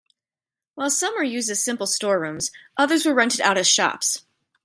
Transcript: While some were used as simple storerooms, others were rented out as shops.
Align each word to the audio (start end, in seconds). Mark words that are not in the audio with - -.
While 0.73 0.89
some 0.89 1.13
were 1.13 1.21
used 1.23 1.51
as 1.51 1.63
simple 1.63 1.85
storerooms, 1.85 2.49
others 2.75 3.05
were 3.05 3.13
rented 3.13 3.39
out 3.41 3.59
as 3.59 3.67
shops. 3.67 4.25